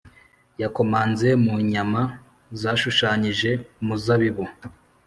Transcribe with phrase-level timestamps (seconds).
[0.61, 2.01] yakomanze mu nyama
[2.61, 3.51] zashushanyije
[3.81, 4.43] umuzabibu,